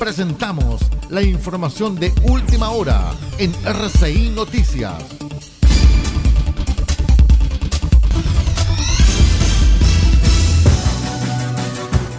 [0.00, 0.80] Presentamos
[1.10, 4.94] la información de última hora en RCI Noticias.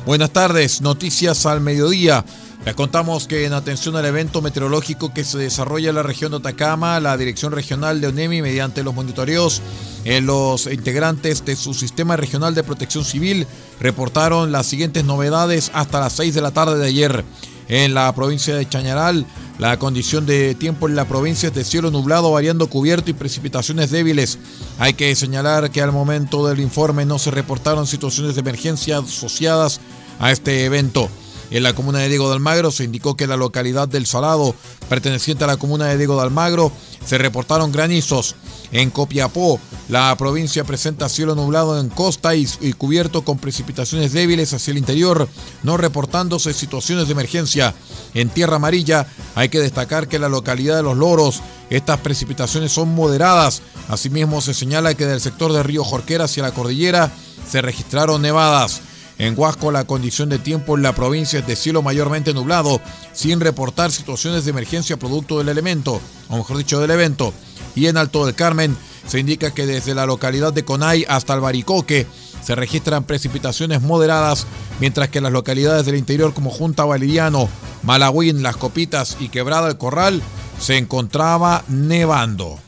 [0.05, 2.23] Buenas tardes, noticias al mediodía.
[2.65, 6.37] Les contamos que en atención al evento meteorológico que se desarrolla en la región de
[6.37, 9.63] Atacama, la Dirección Regional de ONEMI, mediante los monitoreos,
[10.05, 13.47] en los integrantes de su Sistema Regional de Protección Civil
[13.79, 17.25] reportaron las siguientes novedades hasta las 6 de la tarde de ayer.
[17.67, 19.25] En la provincia de Chañaral,
[19.59, 23.91] la condición de tiempo en la provincia es de cielo nublado, variando cubierto y precipitaciones
[23.91, 24.39] débiles.
[24.79, 29.79] Hay que señalar que al momento del informe no se reportaron situaciones de emergencia asociadas
[30.19, 31.09] a este evento.
[31.51, 34.55] En la comuna de Diego de Almagro se indicó que en la localidad del Salado,
[34.87, 36.71] perteneciente a la comuna de Diego de Almagro,
[37.05, 38.35] se reportaron granizos.
[38.71, 39.59] En Copiapó,
[39.89, 44.77] la provincia presenta cielo nublado en costa y, y, cubierto con precipitaciones débiles hacia el
[44.77, 45.27] interior,
[45.61, 47.75] no reportándose situaciones de emergencia.
[48.13, 52.71] En Tierra Amarilla hay que destacar que en la localidad de Los Loros estas precipitaciones
[52.71, 53.61] son moderadas.
[53.89, 57.11] Asimismo se señala que del sector de Río Jorquera hacia la cordillera
[57.49, 58.81] se registraron nevadas.
[59.17, 62.81] En Huasco la condición de tiempo en la provincia es de cielo mayormente nublado,
[63.13, 67.33] sin reportar situaciones de emergencia producto del elemento, o mejor dicho del evento.
[67.75, 68.75] Y en Alto del Carmen
[69.07, 72.07] se indica que desde la localidad de Conay hasta Albaricoque
[72.43, 74.47] se registran precipitaciones moderadas,
[74.79, 77.49] mientras que en las localidades del interior como Junta Valeriano,
[77.83, 80.21] Malagüín, Las Copitas y Quebrada del Corral
[80.59, 82.59] se encontraba nevando.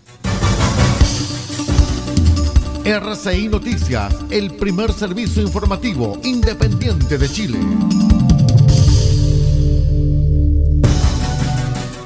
[2.85, 7.57] RCI Noticias, el primer servicio informativo independiente de Chile.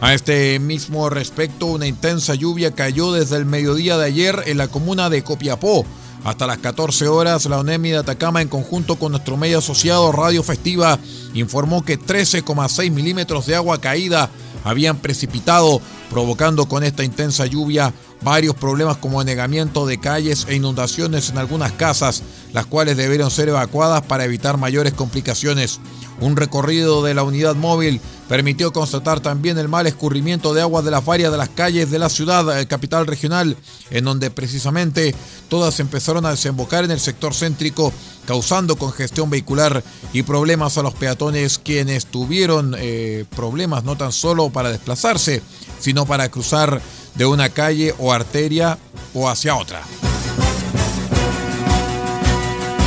[0.01, 4.67] A este mismo respecto, una intensa lluvia cayó desde el mediodía de ayer en la
[4.67, 5.83] comuna de Copiapó.
[6.23, 10.43] Hasta las 14 horas, la ONEMI de Atacama, en conjunto con nuestro medio asociado Radio
[10.43, 10.99] Festiva,
[11.33, 14.29] informó que 13,6 milímetros de agua caída
[14.63, 21.29] habían precipitado, provocando con esta intensa lluvia varios problemas como anegamiento de calles e inundaciones
[21.29, 22.23] en algunas casas,
[22.53, 25.79] las cuales debieron ser evacuadas para evitar mayores complicaciones.
[26.19, 30.91] Un recorrido de la unidad móvil permitió constatar también el mal escurrimiento de aguas de
[30.91, 33.55] las varias de las calles de la ciudad eh, capital regional,
[33.91, 35.13] en donde precisamente
[35.47, 37.93] todas empezaron a desembocar en el sector céntrico,
[38.25, 44.49] causando congestión vehicular y problemas a los peatones quienes tuvieron eh, problemas no tan solo
[44.49, 45.41] para desplazarse,
[45.79, 46.81] sino para cruzar
[47.17, 48.77] de una calle o arteria
[49.13, 49.81] o hacia otra.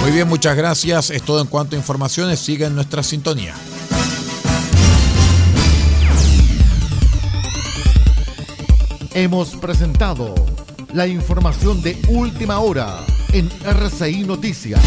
[0.03, 1.11] Muy bien, muchas gracias.
[1.11, 2.39] Es todo en cuanto a informaciones.
[2.39, 3.55] Siga en nuestra sintonía.
[9.13, 10.35] Hemos presentado
[10.95, 13.01] la información de última hora
[13.33, 14.81] en RCI Noticias.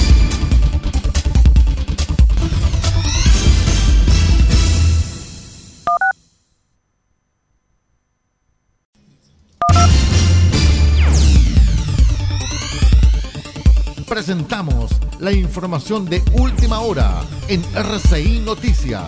[14.25, 14.89] Presentamos
[15.19, 19.03] la información de última hora en RCI Noticias.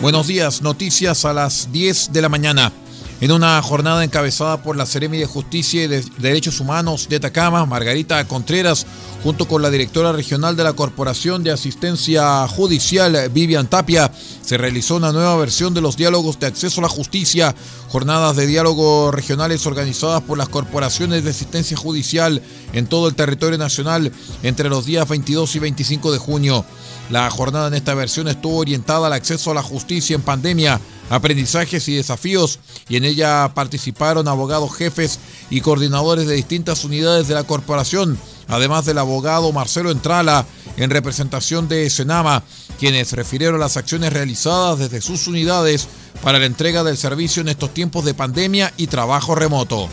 [0.00, 2.72] Buenos días, noticias a las 10 de la mañana.
[3.20, 7.64] En una jornada encabezada por la Seremi de Justicia y de Derechos Humanos de Atacama,
[7.64, 8.84] Margarita Contreras,
[9.22, 14.10] junto con la directora regional de la Corporación de Asistencia Judicial, Vivian Tapia,
[14.42, 17.54] se realizó una nueva versión de los diálogos de acceso a la justicia,
[17.88, 23.58] jornadas de diálogo regionales organizadas por las corporaciones de asistencia judicial en todo el territorio
[23.58, 24.12] nacional
[24.42, 26.64] entre los días 22 y 25 de junio.
[27.10, 31.86] La jornada en esta versión estuvo orientada al acceso a la justicia en pandemia, aprendizajes
[31.88, 32.58] y desafíos,
[32.88, 35.18] y en ella participaron abogados jefes
[35.50, 38.18] y coordinadores de distintas unidades de la corporación,
[38.52, 40.44] además del abogado Marcelo Entrala,
[40.76, 42.44] en representación de Senama,
[42.78, 45.88] quienes refirieron las acciones realizadas desde sus unidades
[46.22, 49.88] para la entrega del servicio en estos tiempos de pandemia y trabajo remoto.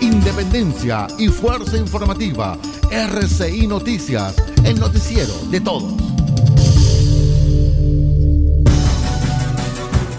[0.00, 2.58] Independencia y fuerza informativa.
[2.90, 4.34] RCI Noticias,
[4.64, 6.07] el noticiero de todos.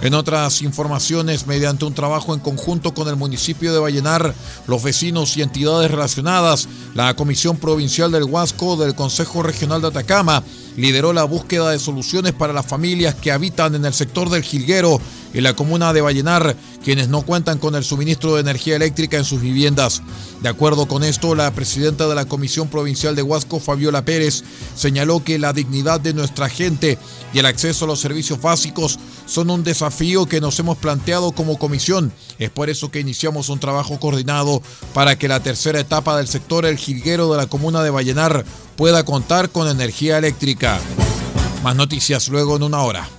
[0.01, 4.33] En otras informaciones, mediante un trabajo en conjunto con el municipio de Vallenar,
[4.65, 10.41] los vecinos y entidades relacionadas, la Comisión Provincial del Huasco del Consejo Regional de Atacama
[10.77, 15.01] lideró la búsqueda de soluciones para las familias que habitan en el sector del Jilguero
[15.33, 19.25] en la comuna de Vallenar, quienes no cuentan con el suministro de energía eléctrica en
[19.25, 20.01] sus viviendas.
[20.41, 24.43] De acuerdo con esto, la presidenta de la Comisión Provincial de Huasco, Fabiola Pérez,
[24.75, 26.97] señaló que la dignidad de nuestra gente
[27.33, 31.59] y el acceso a los servicios básicos son un desafío que nos hemos planteado como
[31.59, 32.11] comisión.
[32.39, 34.61] Es por eso que iniciamos un trabajo coordinado
[34.93, 38.45] para que la tercera etapa del sector El Jilguero de la comuna de Vallenar
[38.75, 40.79] pueda contar con energía eléctrica.
[41.63, 43.18] Más noticias luego en una hora.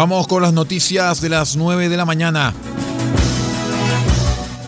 [0.00, 2.54] Vamos con las noticias de las 9 de la mañana.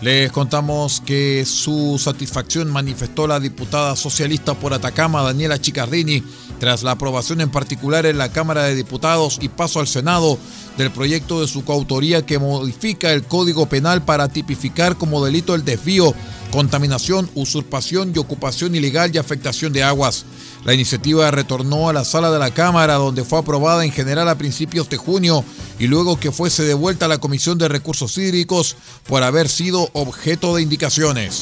[0.03, 6.21] Les contamos que su satisfacción manifestó la diputada socialista por Atacama, Daniela Chicardini,
[6.59, 10.37] tras la aprobación en particular en la Cámara de Diputados y paso al Senado
[10.77, 15.65] del proyecto de su coautoría que modifica el Código Penal para tipificar como delito el
[15.65, 16.13] desvío,
[16.51, 20.25] contaminación, usurpación y ocupación ilegal y afectación de aguas.
[20.65, 24.37] La iniciativa retornó a la sala de la Cámara, donde fue aprobada en general a
[24.37, 25.43] principios de junio
[25.77, 28.77] y luego que fuese devuelta a la Comisión de Recursos Hídricos
[29.07, 31.41] por haber sido objeto de indicaciones.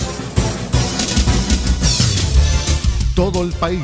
[3.15, 3.83] Todo el país,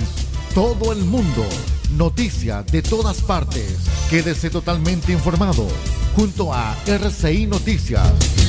[0.55, 1.45] todo el mundo,
[1.91, 3.75] noticias de todas partes.
[4.09, 5.67] Quédese totalmente informado
[6.15, 8.46] junto a RCI Noticias.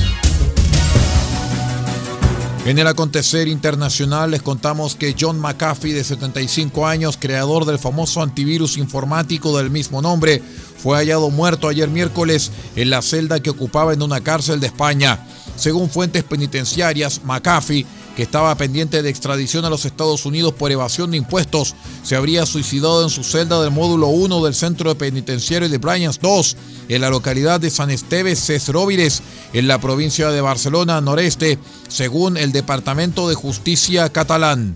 [2.69, 8.21] En el acontecer internacional les contamos que John McAfee, de 75 años, creador del famoso
[8.21, 10.43] antivirus informático del mismo nombre,
[10.77, 15.25] fue hallado muerto ayer miércoles en la celda que ocupaba en una cárcel de España.
[15.55, 17.87] Según fuentes penitenciarias, McAfee
[18.19, 21.73] que estaba pendiente de extradición a los Estados Unidos por evasión de impuestos,
[22.03, 26.57] se habría suicidado en su celda del módulo 1 del centro penitenciario de Bryans 2,
[26.89, 29.21] en la localidad de San Esteves Cesróvires,
[29.53, 34.75] en la provincia de Barcelona noreste, según el Departamento de Justicia catalán.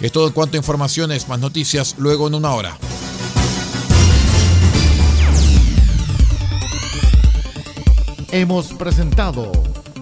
[0.00, 2.78] Es todo en cuanto a informaciones, más noticias luego en una hora.
[8.30, 9.52] Hemos presentado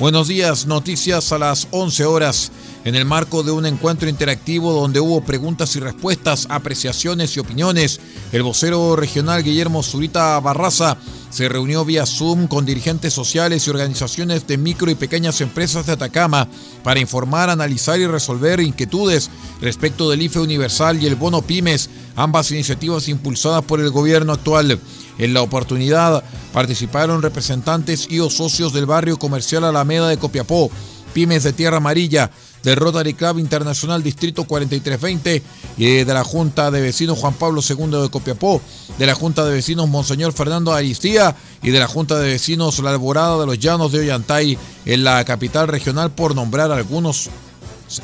[0.00, 2.52] Buenos días, noticias a las 11 horas
[2.86, 8.00] en el marco de un encuentro interactivo donde hubo preguntas y respuestas, apreciaciones y opiniones.
[8.32, 10.96] El vocero regional Guillermo Zurita Barraza
[11.28, 15.92] se reunió vía Zoom con dirigentes sociales y organizaciones de micro y pequeñas empresas de
[15.92, 16.48] Atacama
[16.82, 19.28] para informar, analizar y resolver inquietudes
[19.60, 24.80] respecto del IFE Universal y el Bono Pymes, ambas iniciativas impulsadas por el gobierno actual.
[25.18, 30.70] En la oportunidad participaron representantes y o socios del barrio comercial Alameda de Copiapó,
[31.12, 32.30] pymes de Tierra Amarilla,
[32.62, 35.42] del Rotary Club Internacional Distrito 4320
[35.76, 38.60] y de la Junta de Vecinos Juan Pablo II de Copiapó,
[38.98, 42.90] de la Junta de Vecinos Monseñor Fernando Aristía y de la Junta de Vecinos La
[42.90, 47.30] Alborada de los Llanos de Ollantay en la capital regional, por nombrar algunos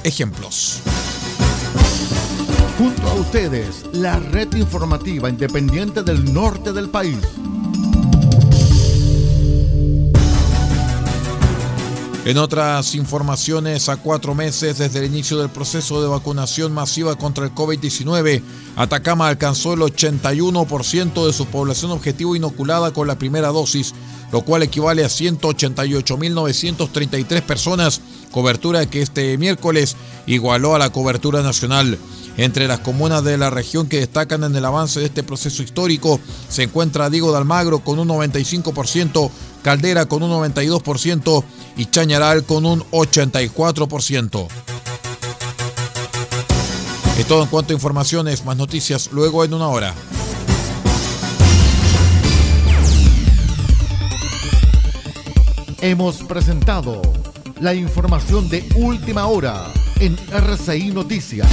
[0.04, 0.80] ejemplos.
[2.78, 7.16] Junto a ustedes, la red informativa independiente del norte del país.
[12.26, 17.44] En otras informaciones, a cuatro meses desde el inicio del proceso de vacunación masiva contra
[17.44, 18.42] el COVID-19,
[18.74, 23.94] Atacama alcanzó el 81% de su población objetivo inoculada con la primera dosis,
[24.32, 28.00] lo cual equivale a 188.933 personas,
[28.32, 31.96] cobertura que este miércoles igualó a la cobertura nacional.
[32.36, 36.20] Entre las comunas de la región que destacan en el avance de este proceso histórico
[36.48, 39.30] se encuentra Diego de Almagro con un 95%,
[39.62, 41.44] Caldera con un 92%
[41.78, 44.48] y Chañaral con un 84%.
[47.18, 49.94] Es todo en cuanto a informaciones, más noticias luego en una hora.
[55.80, 57.00] Hemos presentado
[57.60, 61.48] la información de última hora en RCI Noticias.